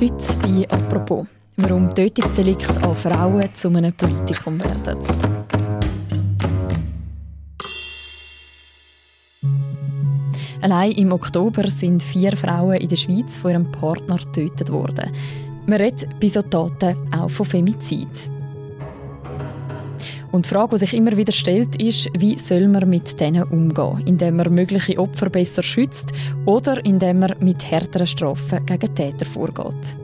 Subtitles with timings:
[0.00, 1.26] Heute bei «Apropos»,
[1.56, 4.96] warum Tötungsdelikte an Frauen zu einem Politikum werden.
[10.60, 15.10] Allein im Oktober sind vier Frauen in der Schweiz von ihrem Partner getötet worden.
[15.66, 18.30] Man redet bei solchen Taten auch von Femizid.
[20.30, 24.02] Und die Frage, die sich immer wieder stellt, ist, wie soll man mit denen umgehen?
[24.06, 26.12] Indem man mögliche Opfer besser schützt
[26.44, 29.96] oder indem man mit härteren Strafen gegen Täter vorgeht?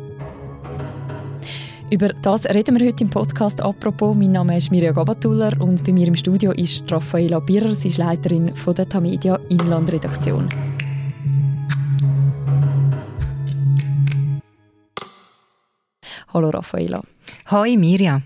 [1.90, 4.16] Über das reden wir heute im Podcast «Apropos».
[4.16, 7.74] Mein Name ist Mirja Gabatuller und bei mir im Studio ist Raffaela Birrer.
[7.74, 10.48] Sie ist Leiterin von der Tamedia Inlandredaktion.
[16.32, 17.02] Hallo Raffaela.
[17.46, 18.22] Hallo Mirja.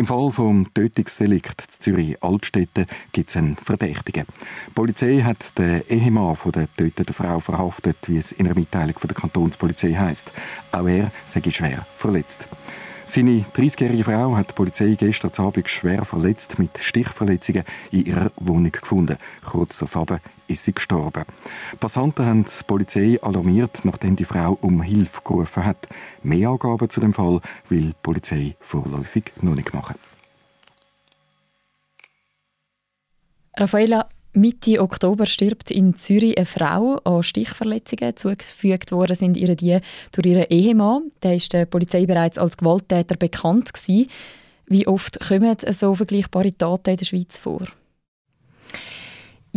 [0.00, 4.26] Im Fall vom Tötungsdelikt in Zürich-Altstädte gibt es einen Verdächtigen.
[4.68, 8.96] Die Polizei hat den Ehemann von der getöteten Frau verhaftet, wie es in einer Mitteilung
[8.96, 10.30] von der Kantonspolizei heißt.
[10.70, 12.46] Auch er sei schwer verletzt.
[13.06, 18.70] Seine 30-jährige Frau hat die Polizei gestern Abend schwer verletzt mit Stichverletzungen in ihrer Wohnung
[18.70, 19.16] gefunden.
[19.44, 21.24] Kurz darauf ist sie gestorben.
[21.78, 25.86] Passanten haben die Polizei alarmiert, nachdem die Frau um Hilfe gerufen hat.
[26.22, 29.94] Mehr Angaben zu dem Fall will die Polizei vorläufig noch nicht machen.
[33.56, 38.16] Raffaella, Mitte Oktober stirbt in Zürich eine Frau an Stichverletzungen.
[38.16, 39.78] Zugefügt worden sind ihr die
[40.12, 41.10] durch ihren Ehemann.
[41.22, 44.08] Der ist der Polizei bereits als Gewalttäter bekannt gewesen.
[44.66, 47.66] Wie oft kommen so vergleichbare Taten in der Schweiz vor?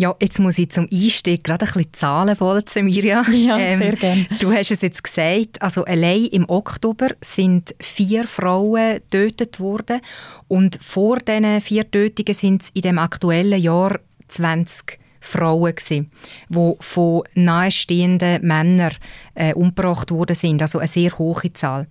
[0.01, 3.21] Ja, jetzt muss ich zum Einstieg gerade ein bisschen Zahlen bolzen, Mirja.
[3.31, 4.25] Ja, ähm, sehr gerne.
[4.39, 10.01] Du hast es jetzt gesagt, also allein im Oktober sind vier Frauen getötet worden
[10.47, 16.09] und vor diesen vier Tötungen sind es in dem aktuellen Jahr 20 Frauen gewesen,
[16.49, 18.93] die von nahestehenden Männern
[19.35, 21.87] äh, umgebracht worden sind, also eine sehr hohe Zahl.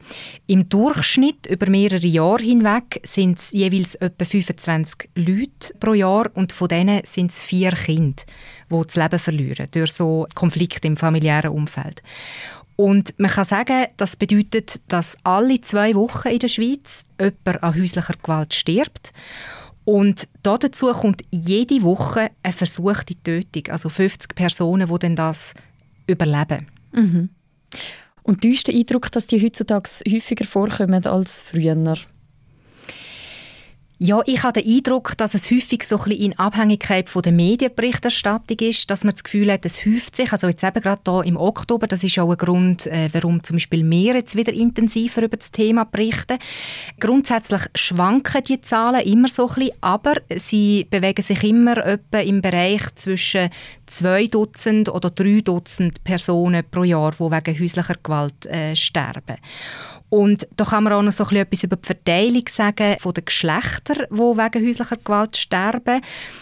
[0.47, 6.53] Im Durchschnitt über mehrere Jahre hinweg sind es jeweils etwa 25 Leute pro Jahr und
[6.53, 8.23] von denen sind es vier Kinder,
[8.71, 12.03] die das Leben verlieren durch so Konflikte im familiären Umfeld.
[12.81, 17.75] Und man kann sagen, das bedeutet, dass alle zwei Wochen in der Schweiz jemand an
[17.75, 19.13] häuslicher Gewalt stirbt.
[19.85, 25.55] Und dazu kommt jede Woche eine versuchte Tötung, also 50 Personen, die dann das
[26.07, 26.67] überleben.
[26.93, 27.31] Mhm.
[28.23, 31.97] Und täuscht der Eindruck, dass die heutzutage häufiger vorkommen als früher?
[34.03, 37.33] Ja, ich habe den Eindruck, dass es häufig so ein bisschen in Abhängigkeit von der
[37.33, 40.33] Medienberichterstattung ist, dass man das Gefühl hat, es häuft sich.
[40.33, 43.57] Also jetzt eben gerade hier im Oktober, das ist auch ein Grund, äh, warum zum
[43.57, 46.39] Beispiel wir jetzt wieder intensiver über das Thema berichten.
[46.99, 52.41] Grundsätzlich schwanken die Zahlen immer so ein bisschen, aber sie bewegen sich immer etwa im
[52.41, 53.51] Bereich zwischen
[53.85, 59.37] zwei Dutzend oder drei Dutzend Personen pro Jahr, die wegen häuslicher Gewalt äh, sterben.
[60.11, 63.25] Und da kann man auch noch so ein etwas über die Verteilung sagen von den
[63.25, 66.01] Geschlechtern, die wegen häuslicher Gewalt sterben.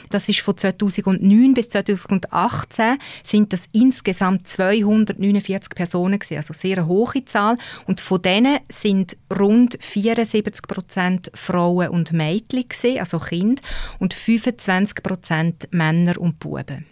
[0.09, 6.87] Das ist von 2009 bis 2018 sind das insgesamt 249 Personen gewesen, also sehr eine
[6.87, 7.59] hohe Zahl.
[7.87, 13.62] Und von denen sind rund 74 Prozent Frauen und Mädchen gewesen, also Kinder,
[13.99, 16.87] und 25 Prozent Männer und Buben.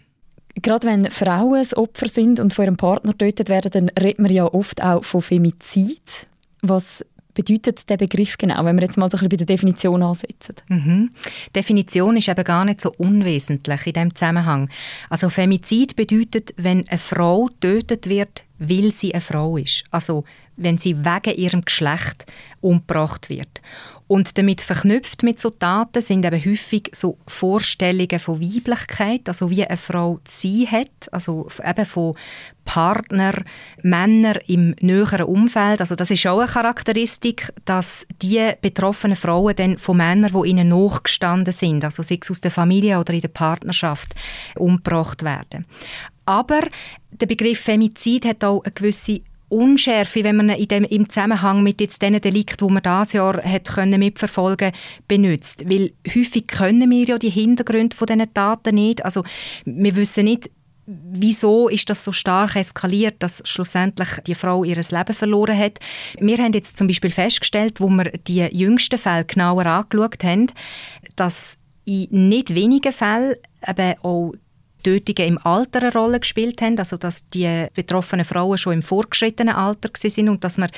[0.61, 4.31] Gerade wenn Frauen das Opfer sind und von ihrem Partner getötet werden, dann redet man
[4.31, 6.27] ja oft auch von Femizid.
[6.67, 10.01] Was bedeutet der Begriff genau, wenn wir jetzt mal so ein bisschen bei der Definition
[10.01, 10.55] ansetzen?
[10.69, 11.11] Mhm.
[11.55, 14.69] Definition ist eben gar nicht so unwesentlich in diesem Zusammenhang.
[15.09, 19.83] Also Femizid bedeutet, wenn eine Frau getötet wird, weil sie eine Frau ist.
[19.91, 20.23] Also
[20.57, 22.25] wenn sie wegen ihrem Geschlecht
[22.61, 23.61] umgebracht wird.
[24.07, 29.65] Und damit verknüpft mit so Taten sind eben häufig so Vorstellungen von Weiblichkeit, also wie
[29.65, 32.15] eine Frau sie hat, also eben von
[32.63, 33.33] Partner,
[33.83, 35.81] Männer im näheren Umfeld.
[35.81, 40.69] Also das ist auch eine Charakteristik, dass die betroffenen Frauen dann von Männern, die ihnen
[40.69, 44.15] nachgestanden sind, also sei es aus der Familie oder in der Partnerschaft,
[44.55, 45.65] umgebracht werden.
[46.25, 46.61] Aber
[47.11, 51.79] der Begriff Femizid hat auch eine gewisse Unschärfe, wenn man in dem, im Zusammenhang mit
[51.79, 54.71] jetzt den Delikten, die man dieses Jahr hat können mitverfolgen
[55.07, 55.63] benutzt.
[55.69, 59.05] Weil häufig können wir ja die Hintergründe von diesen Taten nicht.
[59.05, 59.23] Also
[59.65, 60.49] wir wissen nicht,
[60.87, 65.79] wieso ist das so stark eskaliert, dass schlussendlich die Frau ihr Leben verloren hat.
[66.19, 70.47] Wir haben jetzt zum Beispiel festgestellt, wo wir die jüngsten Fälle genauer angeschaut haben,
[71.15, 73.35] dass in nicht wenigen Fällen
[73.65, 74.33] eben auch
[74.87, 79.53] Tötungen im Alter eine Rolle gespielt haben, also dass die betroffenen Frauen schon im vorgeschrittenen
[79.53, 80.69] Alter sind und dass man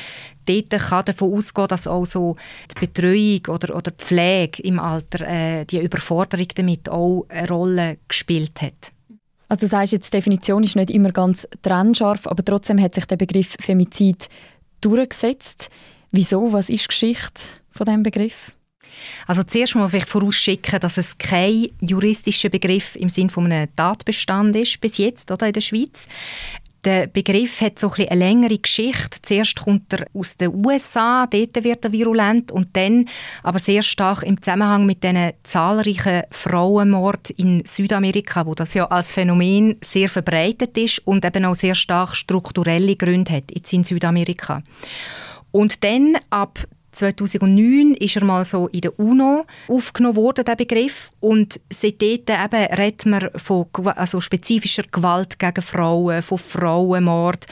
[0.47, 2.35] dort kann davon ausgehen dass auch so
[2.71, 7.97] die Betreuung oder, oder die Pflege im Alter, äh, die Überforderung damit auch eine Rolle
[8.07, 8.93] gespielt hat.
[9.47, 13.05] Also du sagst jetzt, die Definition ist nicht immer ganz trennscharf, aber trotzdem hat sich
[13.05, 14.27] der Begriff Femizid
[14.81, 15.69] durchgesetzt.
[16.11, 16.51] Wieso?
[16.51, 18.53] Was ist die Geschichte von diesem Begriff?
[19.27, 24.55] Also zuerst muss man vorausschicken, dass es kein juristischer Begriff im Sinne von einem Tatbestand
[24.55, 26.07] ist bis jetzt oder in der Schweiz.
[26.85, 29.21] Der Begriff hat so ein eine längere Geschichte.
[29.21, 33.09] Zuerst kommt er aus den USA, dort wird er virulent und dann
[33.43, 39.11] aber sehr stark im Zusammenhang mit den zahlreichen Frauenmord in Südamerika, wo das ja als
[39.11, 44.63] Phänomen sehr verbreitet ist und eben auch sehr stark strukturelle Gründe hat jetzt in Südamerika.
[45.51, 46.59] Und dann ab
[46.91, 51.11] 2009 ist er mal so in der UNO aufgenommen worden, der Begriff.
[51.19, 57.45] Und seitdem eben redet man von also spezifischer Gewalt gegen Frauen, von Frauenmord.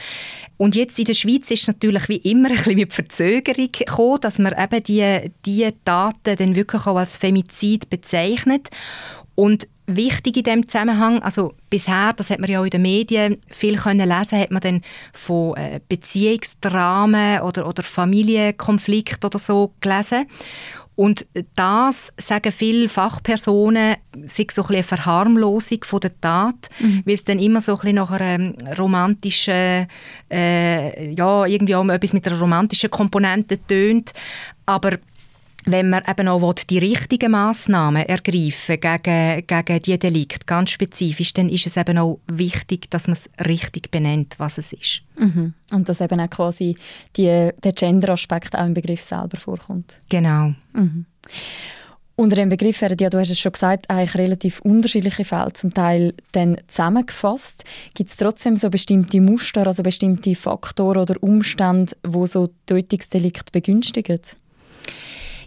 [0.56, 4.20] Und jetzt in der Schweiz ist es natürlich wie immer ein bisschen mit Verzögerung gekommen,
[4.20, 8.68] dass man eben diese die Taten dann wirklich auch als Femizid bezeichnet.
[9.34, 13.40] Und wichtig in dem Zusammenhang, also bisher, das hat man ja auch in den Medien
[13.48, 14.82] viel können lesen, hat man dann
[15.12, 20.26] von äh, Beziehungsdramen oder, oder Familienkonflikt oder so gelesen.
[20.98, 23.94] Und das sagen viele Fachpersonen,
[24.26, 27.02] sei so ein eine Verharmlosung von der Tat, mhm.
[27.04, 29.86] weil es dann immer so ein bisschen nach einer romantischen,
[30.28, 34.12] äh, ja, irgendwie auch etwas mit einer romantischen Komponente tönt.
[34.66, 34.98] Aber
[35.70, 41.48] wenn man eben auch die richtigen Massnahmen ergreifen gegen, gegen diese Delikte, ganz spezifisch, dann
[41.48, 45.02] ist es eben auch wichtig, dass man es richtig benennt, was es ist.
[45.16, 45.54] Mhm.
[45.72, 46.76] Und dass eben auch quasi
[47.16, 49.98] die, der Gender-Aspekt auch im Begriff selber vorkommt.
[50.08, 50.54] Genau.
[50.72, 51.06] Mhm.
[52.18, 55.72] Unter dem Begriff werden ja, du hast es schon gesagt, eigentlich relativ unterschiedliche Fälle zum
[55.72, 57.62] Teil dann zusammengefasst.
[57.94, 64.18] Gibt es trotzdem so bestimmte Muster, also bestimmte Faktoren oder Umstände, wo so Tötungsdelikte begünstigen?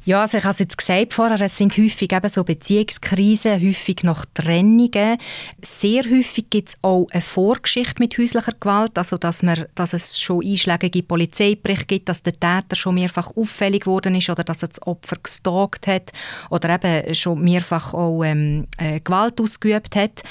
[0.04, 4.02] Ja, also ich habe es jetzt gesagt vorher, es sind häufig eben so Beziehungskrisen, häufig
[4.02, 5.20] nach Trennungen.
[5.62, 10.20] Sehr häufig gibt es auch eine Vorgeschichte mit häuslicher Gewalt, also dass, man, dass es
[10.20, 14.70] schon einschlägige Polizeiberichte gibt, dass der Täter schon mehrfach auffällig geworden ist oder dass er
[14.70, 16.12] das Opfer gestalkt hat
[16.50, 20.24] oder eben schon mehrfach auch ähm, äh, Gewalt ausgeübt hat.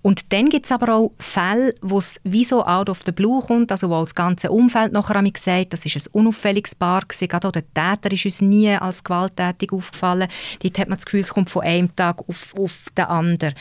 [0.00, 3.42] Und dann gibt es aber auch Fälle, wo es wie so out of the blue
[3.42, 7.52] kommt, also wo das ganze Umfeld nachher sagt, das ist ein unauffälliges Paar gewesen, auch
[7.52, 10.28] der Täter ist uns nie als Gewalt gewalttätig aufgefallen.
[10.62, 13.54] Dort hat man das Gefühl, es kommt von einem Tag auf, auf den anderen.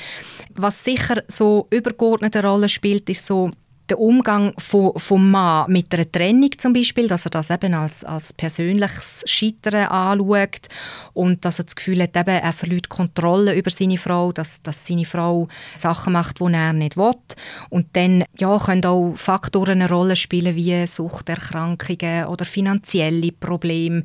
[0.53, 3.51] Was sicher so übergeordnete Rolle spielt, ist so
[3.89, 8.03] der Umgang von, vom Mann mit einer Trennung zum Beispiel, dass er das eben als,
[8.03, 10.67] als persönliches Scheitern anschaut
[11.13, 14.85] und dass er das Gefühl hat, eben, er verliert Kontrolle über seine Frau, dass, dass
[14.85, 17.07] seine Frau Sachen macht, die er nicht will.
[17.69, 24.03] Und dann ja, können auch Faktoren eine Rolle spielen, wie Suchterkrankungen oder finanzielle Probleme.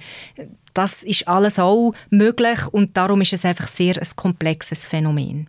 [0.75, 5.49] Das ist alles auch möglich und darum ist es einfach sehr ein komplexes Phänomen.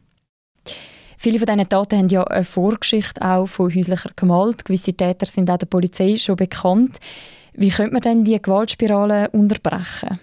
[1.17, 4.65] Viele von diesen Taten haben ja eine Vorgeschichte auch von häuslicher Gewalt.
[4.65, 6.99] Gewisse Täter sind auch der Polizei schon bekannt.
[7.53, 10.19] Wie könnte man denn die Gewaltspirale unterbrechen?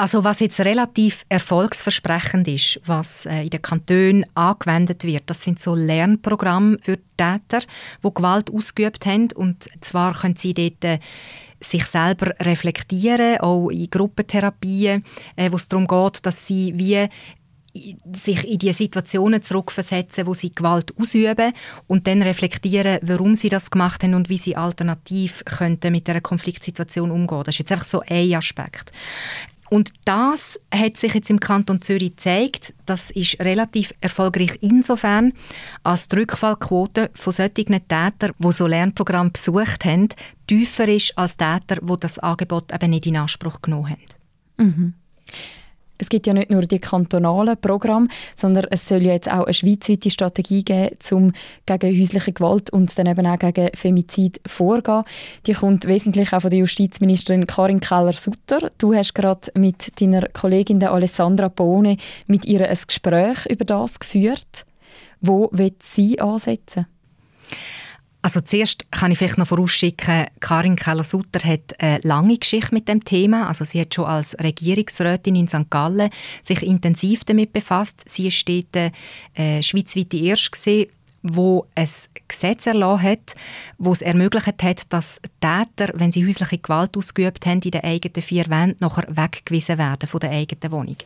[0.00, 5.60] Also was jetzt relativ erfolgsversprechend ist, was äh, in den Kantonen angewendet wird, das sind
[5.60, 7.60] so Lernprogramme für Täter,
[8.02, 9.30] die Gewalt ausgeübt haben.
[9.32, 11.00] Und zwar können sie dort äh,
[11.60, 15.04] sich selber reflektieren, auch in Gruppentherapien,
[15.36, 17.06] äh, wo es darum geht, dass sie wie
[18.10, 21.52] sich in die Situationen zurückversetzen, wo sie Gewalt ausüben
[21.86, 26.22] und dann reflektieren, warum sie das gemacht haben und wie sie alternativ könnten mit der
[26.22, 27.42] Konfliktsituation umgehen.
[27.44, 28.92] Das ist jetzt einfach so ein Aspekt.
[29.70, 32.74] Und das hat sich jetzt im Kanton Zürich gezeigt.
[32.86, 35.32] Das ist relativ erfolgreich insofern,
[35.84, 40.08] als die Rückfallquote von solchen Tätern, die so Lernprogramm besucht haben,
[40.48, 44.06] tiefer ist als Täter, die das Angebot eben nicht in Anspruch genommen haben.
[44.56, 44.94] Mhm.
[46.00, 49.54] Es gibt ja nicht nur die kantonalen Programme, sondern es soll ja jetzt auch eine
[49.54, 51.32] schweizweite Strategie geben, um
[51.66, 55.04] gegen häusliche Gewalt und dann eben auch gegen Femizid vorzugehen.
[55.46, 58.70] Die kommt wesentlich auch von der Justizministerin Karin Keller-Sutter.
[58.78, 64.64] Du hast gerade mit deiner Kollegin Alessandra Bohne mit ihr ein Gespräch über das geführt.
[65.20, 66.86] Wo wird sie ansetzen?
[68.22, 73.02] Also zuerst kann ich vielleicht noch vorausschicken, Karin Keller-Sutter hat eine lange Geschichte mit dem
[73.02, 73.48] Thema.
[73.48, 75.70] Also sie hat schon als Regierungsrätin in St.
[75.70, 76.10] Gallen
[76.42, 78.02] sich intensiv damit befasst.
[78.06, 78.92] Sie ist dort
[79.34, 80.88] äh, schweizweit die erste
[81.22, 81.88] wo ein
[82.30, 83.34] Gesetz erlassen hat,
[83.78, 88.22] wo es ermöglicht hat, dass Täter, wenn sie häusliche Gewalt ausgeübt haben, in den eigenen
[88.22, 90.96] vier Wänden nachher weggewiesen werden von der eigenen Wohnung.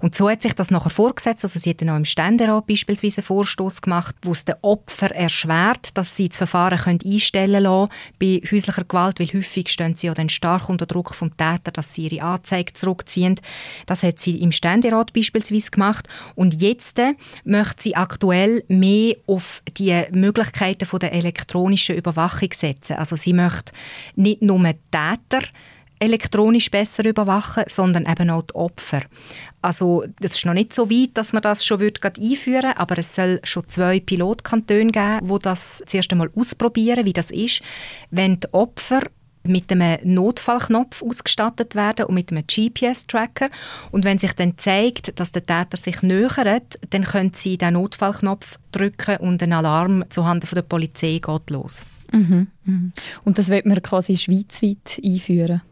[0.00, 3.18] Und so hat sich das nachher vorgesetzt, also sie hat dann auch im Ständerat beispielsweise
[3.18, 7.90] einen Vorstoß gemacht, wo es den Opfer erschwert, dass sie das Verfahren können einstellen lassen
[8.18, 11.94] bei häuslicher Gewalt, weil häufig stehen sie ja dann stark unter Druck vom Täter, dass
[11.94, 13.40] sie ihre Anzeige zurückziehen.
[13.86, 17.14] Das hat sie im Ständerat beispielsweise gemacht und jetzt äh,
[17.44, 20.04] möchte sie aktuell mehr auf die
[20.64, 22.96] Möglichkeiten der elektronischen Überwachung setzen.
[22.96, 23.72] Also sie möchte
[24.16, 25.46] nicht nur Täter
[26.00, 29.02] elektronisch besser überwachen, sondern eben auch die Opfer.
[29.62, 32.98] Also das ist noch nicht so weit, dass man das schon wird einführen würde, aber
[32.98, 37.62] es soll schon zwei Pilotkantone geben, wo das zuerst einmal ausprobieren, wie das ist,
[38.10, 39.02] wenn die Opfer
[39.44, 43.50] mit einem Notfallknopf ausgestattet werden und mit einem GPS-Tracker.
[43.90, 48.58] Und wenn sich dann zeigt, dass der Täter sich nähert, dann können sie den Notfallknopf
[48.72, 51.86] drücken und ein Alarm zuhanden der Polizei geht los.
[52.12, 52.92] Mhm, mhm.
[53.24, 55.62] Und das wird man quasi schweizweit einführen?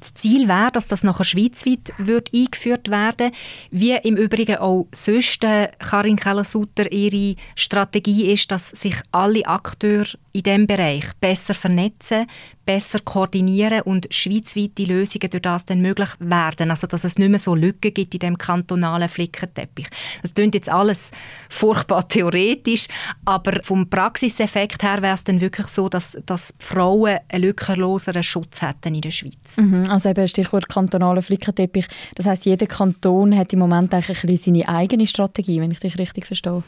[0.00, 3.32] Das Ziel wäre, dass das nachher schweizweit wird eingeführt werden
[3.70, 10.06] Wie im Übrigen auch sonst äh, Karin Keller-Sutter ihre Strategie ist, dass sich alle Akteure
[10.34, 12.26] in diesem Bereich besser vernetzen,
[12.66, 16.70] besser koordinieren und schweizweite Lösungen durch das dann möglich werden.
[16.70, 19.86] Also dass es nicht mehr so Lücken gibt in dem kantonalen Flickenteppich.
[20.22, 21.12] Das klingt jetzt alles
[21.48, 22.88] furchtbar theoretisch,
[23.24, 28.60] aber vom Praxiseffekt her wäre es dann wirklich so, dass, dass Frauen einen lückenloseren Schutz
[28.60, 29.58] hätten in der Schweiz.
[29.58, 31.86] Mhm, also eben Stichwort kantonaler Flickenteppich.
[32.16, 35.96] Das heißt, jeder Kanton hat im Moment eigentlich ein seine eigene Strategie, wenn ich dich
[35.96, 36.64] richtig verstehe.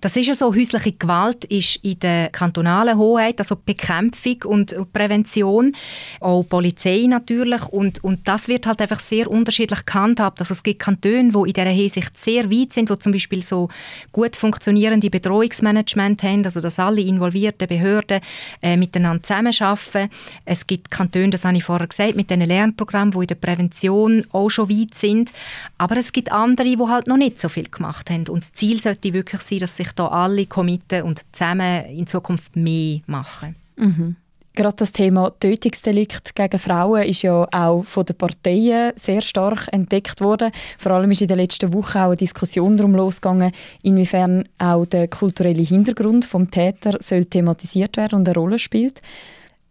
[0.00, 0.54] Das ist ja so.
[0.54, 5.74] Häusliche Gewalt ist in der kantonalen Hoheit, also Bekämpfung und Prävention
[6.20, 10.40] auch Polizei natürlich und, und das wird halt einfach sehr unterschiedlich gehandhabt.
[10.40, 13.68] Also es gibt Kantone, die in dieser Hinsicht sehr weit sind, wo zum Beispiel so
[14.12, 18.20] gut funktionierende Bedrohungsmanagement haben, also dass alle involvierten Behörden
[18.62, 20.10] äh, miteinander zusammenarbeiten.
[20.44, 24.26] Es gibt Kantone, das habe ich vorher gesagt, mit diesen Lernprogrammen, die in der Prävention
[24.32, 25.32] auch schon weit sind,
[25.78, 28.80] aber es gibt andere, die halt noch nicht so viel gemacht haben und das Ziel
[28.80, 33.56] sollte wirklich sein, dass sich da alle committen und zusammen in Zukunft mehr machen.
[33.76, 34.16] Mhm.
[34.58, 40.20] Gerade das Thema Tötungsdelikt gegen Frauen ist ja auch von den Parteien sehr stark entdeckt
[40.20, 40.50] worden.
[40.78, 43.52] Vor allem ist in den letzten Wochen auch eine Diskussion darum losgegangen,
[43.84, 49.00] inwiefern auch der kulturelle Hintergrund vom Täter soll thematisiert werden und eine Rolle spielt.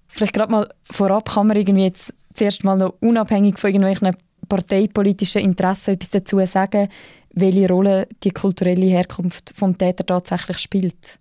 [0.08, 4.16] Vielleicht gerade mal vorab kann man irgendwie jetzt zuerst mal noch unabhängig von irgendwelchen
[4.48, 6.88] parteipolitischen Interessen etwas dazu sagen,
[7.34, 11.20] welche Rolle die kulturelle Herkunft vom Täter tatsächlich spielt.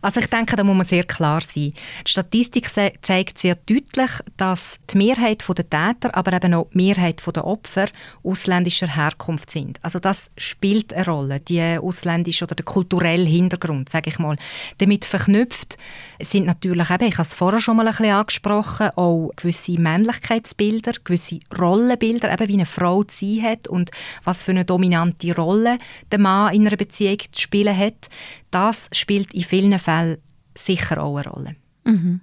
[0.00, 1.72] Also ich denke, da muss man sehr klar sein.
[2.06, 7.22] Die Statistik zeigt sehr deutlich, dass die Mehrheit der Täter, aber eben auch die Mehrheit
[7.34, 7.88] der Opfer
[8.22, 9.78] ausländischer Herkunft sind.
[9.82, 14.36] Also das spielt eine Rolle, die ausländische oder der kulturelle Hintergrund, sage ich mal.
[14.78, 15.76] Damit verknüpft
[16.20, 20.92] sind natürlich eben, ich habe es vorher schon mal ein bisschen angesprochen, auch gewisse Männlichkeitsbilder,
[21.04, 23.90] gewisse Rollenbilder, eben wie eine Frau zu sein hat und
[24.24, 25.78] was für eine dominante Rolle
[26.10, 28.08] der Mann in einer Beziehung zu spielen hat
[28.50, 30.18] das spielt in vielen Fällen
[30.54, 31.56] sicher auch eine Rolle.
[31.84, 32.20] Mhm.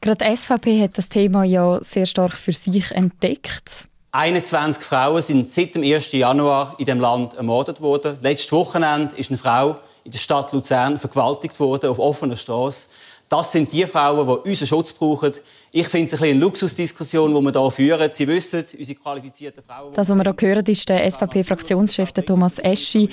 [0.00, 3.86] Gerade die SVP hat das Thema ja sehr stark für sich entdeckt.
[4.10, 6.12] 21 Frauen sind seit dem 1.
[6.12, 8.18] Januar in dem Land ermordet worden.
[8.20, 12.88] Letztes Wochenende ist eine Frau in der Stadt Luzern vergewaltigt worden auf offener Straße.
[13.34, 15.32] Das sind die Frauen, die unseren Schutz brauchen.
[15.72, 18.10] Ich finde es ein eine Luxusdiskussion, die wir hier führen.
[18.12, 19.92] Sie wissen, unsere qualifizierten Frauen...
[19.92, 23.08] Das, was wir hier hören, ist der SVP-Fraktionschef Thomas Eschi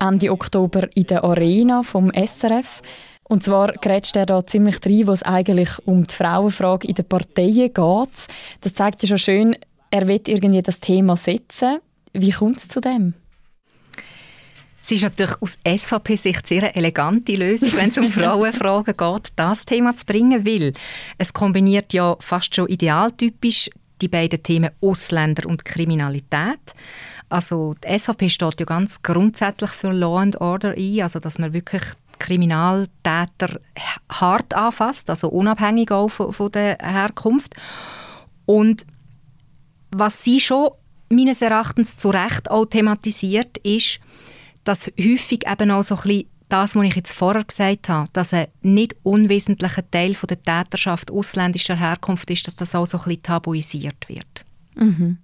[0.00, 2.82] Ende Oktober in der Arena vom SRF.
[3.28, 7.04] Und zwar grätscht er da ziemlich rein, wo es eigentlich um die Frauenfrage in den
[7.04, 8.26] Parteien geht.
[8.62, 9.56] Das zeigt ja schon schön,
[9.92, 11.78] er will irgendwie das Thema setzen.
[12.12, 13.14] Wie kommt es zu dem?
[14.90, 19.64] Es ist natürlich aus SVP-Sicht sehr eine elegante Lösung, wenn es um Frauenfragen geht, das
[19.64, 20.72] Thema zu bringen, weil
[21.16, 23.70] es kombiniert ja fast schon idealtypisch
[24.02, 26.74] die beiden Themen Ausländer und Kriminalität.
[27.28, 31.52] Also die SVP steht ja ganz grundsätzlich für Law and Order ein, also dass man
[31.52, 31.84] wirklich
[32.18, 33.60] Kriminaltäter
[34.10, 37.54] hart anfasst, also unabhängig auch von, von der Herkunft.
[38.44, 38.84] Und
[39.92, 40.70] was sie schon
[41.10, 44.00] meines Erachtens zu Recht auch thematisiert, ist,
[44.64, 48.34] dass häufig eben auch so ein bisschen das, was ich jetzt vorher gesagt habe, dass
[48.34, 53.04] ein nicht unwesentlicher Teil von der Täterschaft ausländischer Herkunft ist, dass das auch so ein
[53.04, 54.44] bisschen tabuisiert wird.
[54.74, 55.18] Mhm.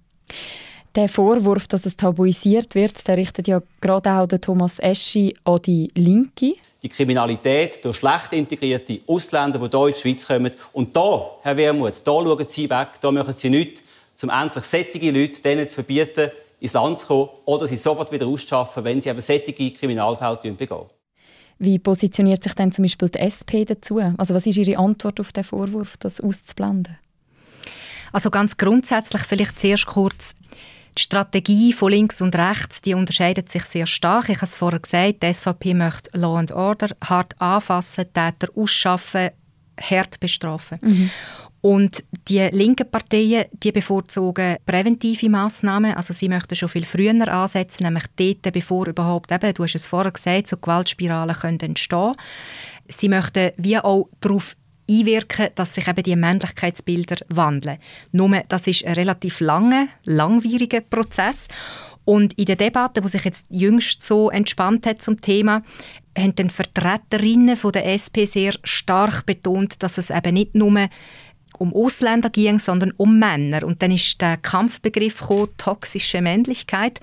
[0.95, 5.61] Der Vorwurf, dass es tabuisiert wird, der richtet ja gerade auch der Thomas Eschi an
[5.61, 6.55] die Linke.
[6.81, 10.51] Die Kriminalität durch schlecht integrierte Ausländer, die hier in die Schweiz kommen.
[10.73, 13.83] Und da, Herr Wermuth, da schauen Sie weg, da machen Sie nichts,
[14.23, 18.27] um endlich sättige Leute denen zu verbieten, ins Land zu kommen oder sie sofort wieder
[18.27, 20.85] auszuschaffen, wenn sie eben sättige Kriminalfälle begehen.
[21.59, 23.99] Wie positioniert sich denn zum Beispiel die SP dazu?
[24.17, 26.97] Also was ist Ihre Antwort auf den Vorwurf, das auszublenden?
[28.11, 30.35] Also ganz grundsätzlich vielleicht zuerst kurz
[30.97, 34.29] die Strategie von links und rechts, die unterscheidet sich sehr stark.
[34.29, 39.29] Ich habe es vorher gesagt, die SVP möchte Law and Order hart anfassen, Täter ausschaffen,
[39.79, 40.79] hart bestrafen.
[40.81, 41.11] Mhm.
[41.67, 45.95] Und die linken Parteien die bevorzugen präventive Massnahmen.
[45.95, 49.85] Also sie möchten schon viel früher ansetzen, nämlich dort, bevor überhaupt, eben, du hast es
[49.85, 52.13] vorher gesagt, so Gewaltspiralen können entstehen
[52.87, 54.55] Sie möchten wie auch darauf
[54.89, 57.79] einwirken, dass sich eben die Männlichkeitsbilder wandeln.
[58.13, 61.49] Nur, das ist ein relativ langer, langwieriger Prozess.
[62.05, 65.63] Und in der Debatte, wo sich jetzt jüngst so entspannt hat zum Thema,
[66.17, 70.87] haben dann Vertreterinnen von der SP sehr stark betont, dass es eben nicht nur
[71.57, 73.63] um Ausländer ging, sondern um Männer.
[73.63, 76.99] Und dann ist der Kampfbegriff gekommen, toxische Männlichkeit.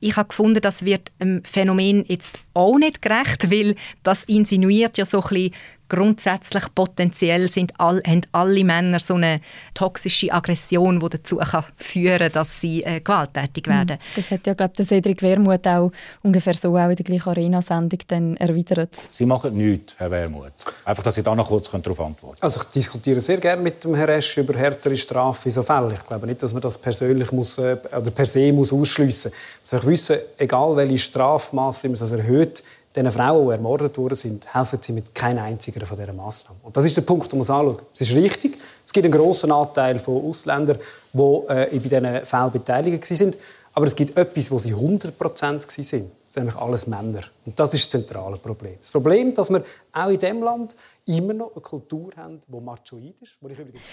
[0.00, 5.04] Ich habe gefunden, das wird dem Phänomen jetzt auch nicht gerecht, weil das insinuiert ja
[5.06, 5.54] so ein bisschen
[5.88, 9.40] grundsätzlich potenziell sind all, haben alle Männer so eine
[9.74, 13.96] toxische Aggression, die dazu kann führen kann, dass sie äh, gewalttätig werden.
[13.96, 14.16] Mhm.
[14.16, 17.98] Das hat ja, glaube ich, Cedric Wermuth auch ungefähr so auch in der gleichen Arena-Sendung
[18.08, 18.96] dann erwidert.
[19.10, 20.52] Sie machen nichts, Herr Wermuth.
[20.84, 23.94] Einfach, dass Sie da noch kurz darauf antworten Also ich diskutiere sehr gerne mit dem
[23.94, 25.92] Herrn Esch über härtere Strafe in so Fällen.
[25.92, 29.72] Ich glaube nicht, dass man das persönlich muss, äh, oder per se muss ausschliessen muss.
[29.72, 32.62] Ich wissen, egal welche Strafmaße man erhöht,
[32.96, 36.60] den Frauen, die ermordet worden sind, helfen sie mit keiner einzigen von diesen Massnahmen.
[36.62, 39.50] Und das ist der Punkt, den man anschauen Es ist richtig, es gibt einen grossen
[39.50, 40.78] Anteil von Ausländern,
[41.12, 43.34] die äh, bei diesen Fällen beteiligt waren.
[43.72, 45.76] Aber es gibt etwas, wo sie 100 Prozent waren.
[45.76, 47.22] Das sind nämlich alles Männer.
[47.44, 48.76] Und das ist das zentrale Problem.
[48.78, 53.20] Das Problem, dass wir auch in diesem Land immer noch eine Kultur haben, die machoid
[53.20, 53.86] ist, wo ich übrigens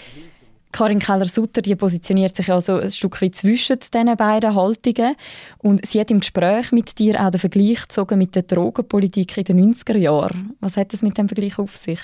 [0.72, 5.14] Karin Keller-Sutter die positioniert sich also ein Stück weit zwischen diesen beiden Haltungen.
[5.58, 9.44] Und sie hat im Gespräch mit dir auch den Vergleich gezogen mit der Drogenpolitik in
[9.44, 10.56] den 90er Jahren.
[10.60, 12.00] Was hat es mit dem Vergleich auf sich?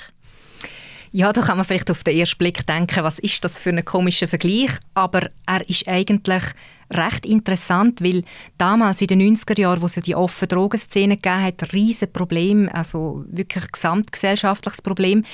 [1.13, 3.85] Ja, da kann man vielleicht auf den ersten Blick denken, was ist das für ein
[3.85, 4.71] komischer Vergleich?
[4.95, 6.43] Aber er ist eigentlich
[6.91, 8.25] recht interessant, weil
[8.57, 12.13] damals in den 90er Jahren, wo es ja die offene Drogenszene gegeben hat, ein riesiges
[12.13, 15.25] Problem, also wirklich gesamtgesellschaftliches Problem,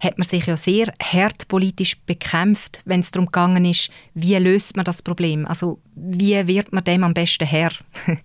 [0.00, 4.76] hat man sich ja sehr hart politisch bekämpft, wenn es darum gegangen ist, wie löst
[4.76, 5.46] man das Problem?
[5.46, 7.70] Also wie wird man dem am besten Herr?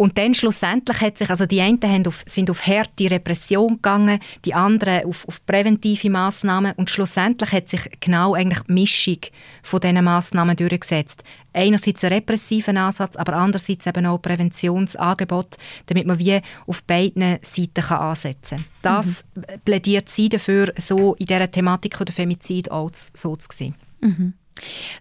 [0.00, 4.18] Und dann schlussendlich hat sich, also die einen haben auf, sind auf harte Repression gegangen,
[4.46, 9.18] die anderen auf, auf präventive Maßnahmen und schlussendlich hat sich genau eigentlich die Mischung
[9.62, 11.22] von diesen Maßnahmen durchgesetzt.
[11.52, 17.82] Einerseits ein repressiven Ansatz, aber andererseits eben auch Präventionsangebot, damit man wie auf beiden Seiten
[17.82, 18.64] kann ansetzen kann.
[18.80, 19.42] Das mhm.
[19.66, 23.74] plädiert sie dafür, so in dieser Thematik der Femizid auch so zu sehen.
[24.00, 24.32] Mhm.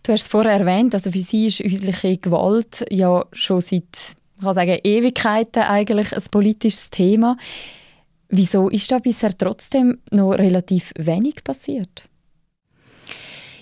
[0.04, 4.46] Du hast es vorher erwähnt, also für sie ist häusliche Gewalt ja schon seit ich
[4.46, 7.38] kann sagen, Ewigkeiten eigentlich ein politisches Thema.
[8.30, 12.04] Wieso ist da bisher trotzdem noch relativ wenig passiert?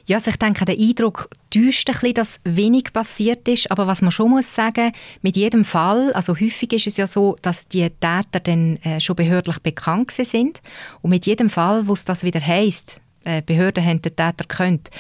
[0.06, 3.70] Ja, also ich denke, der Eindruck täuscht ein bisschen, dass wenig passiert ist.
[3.72, 7.36] Aber was man schon muss sagen, mit jedem Fall, also häufig ist es ja so,
[7.42, 10.62] dass die Täter dann äh, schon behördlich bekannt sind.
[11.02, 14.92] Und mit jedem Fall, wo es das wieder heisst, äh, Behörden haben den Täter gekannt,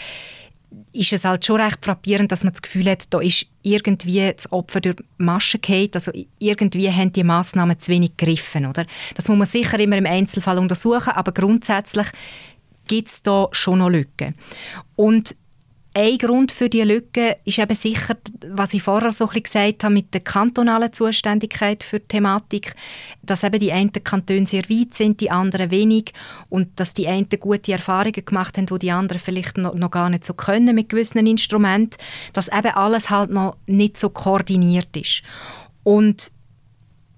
[0.98, 4.52] ist es halt schon recht frappierend, dass man das Gefühl hat, da ist irgendwie das
[4.52, 8.86] Opfer durch die Masche gefallen, also irgendwie haben die Massnahmen zu wenig gegriffen, oder?
[9.16, 12.08] Das muss man sicher immer im Einzelfall untersuchen, aber grundsätzlich
[12.88, 14.36] gibt es da schon noch Lücken.
[14.96, 15.36] Und
[15.98, 18.16] ein Grund für diese Lücke ist eben sicher,
[18.50, 22.76] was ich vorher so ein gesagt habe, mit der kantonalen Zuständigkeit für die Thematik,
[23.24, 26.14] dass eben die einen Kantone sehr weit sind, die anderen wenig
[26.50, 30.12] und dass die einen gute Erfahrungen gemacht haben, wo die anderen vielleicht noch, noch gar
[30.12, 31.98] nicht so können mit gewissen Instrumenten,
[32.32, 35.24] dass eben alles halt noch nicht so koordiniert ist.
[35.84, 36.32] Und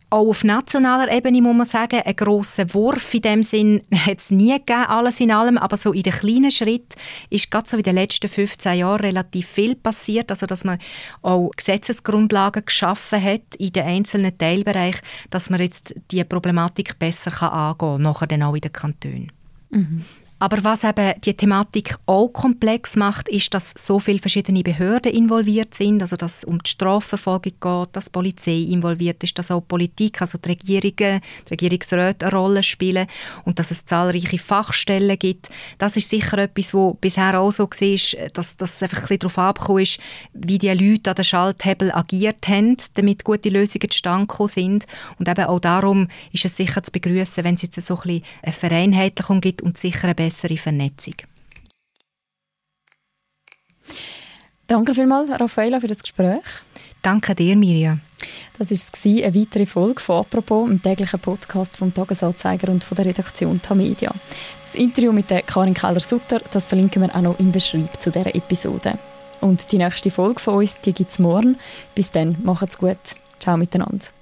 [0.09, 4.31] auch auf nationaler Ebene muss man sagen, einen grossen Wurf in dem Sinn hat es
[4.31, 7.83] nie gegeben, alles in allem, aber so in den kleinen Schritten ist gerade so in
[7.83, 10.79] den letzten 15 Jahren relativ viel passiert, also dass man
[11.21, 17.49] auch Gesetzesgrundlagen geschaffen hat in den einzelnen Teilbereichen, dass man jetzt die Problematik besser kann
[17.49, 19.31] angehen kann, nachher dann auch in den Kantonen.
[19.69, 20.03] Mhm.
[20.39, 25.73] Aber was eben die Thematik auch komplex macht, ist, dass so viele verschiedene Behörden involviert
[25.73, 29.59] sind, also dass es um die Strafverfolgung geht, dass die Polizei involviert ist, dass auch
[29.59, 33.07] Politik, also die Regierungen, die Regierungsräte eine Rolle spielen
[33.43, 35.49] und dass es zahlreiche Fachstellen gibt.
[35.77, 39.19] Das ist sicher etwas, wo bisher auch so war, dass, dass es einfach ein bisschen
[39.19, 39.99] darauf abgekommen ist,
[40.33, 44.85] wie die Leute an den Schalthebel agiert haben, damit gute Lösungen zustande gekommen sind.
[45.17, 48.23] Und eben auch darum ist es sicher zu begrüßen, wenn es jetzt so ein bisschen
[48.41, 51.15] eine Vereinheitlichung gibt und sicher eine bessere Vernetzung.
[54.67, 56.43] Danke vielmals, Raffaella, für das Gespräch.
[57.01, 57.97] Danke dir, Mirja.
[58.59, 63.05] Das war eine weitere Folge von «Apropos», im täglichen Podcast vom Tagesanzeiger und von der
[63.05, 64.13] Redaktion Tamedia.
[64.65, 68.35] Das Interview mit der Karin Keller-Sutter, das verlinken wir auch noch im Beschreib zu dieser
[68.35, 68.99] Episode.
[69.41, 71.57] Und die nächste Folge von uns, die gibt es morgen.
[71.95, 72.97] Bis dann, macht's gut.
[73.39, 74.18] Ciao miteinander.